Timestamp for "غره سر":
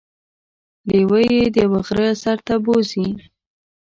1.87-2.37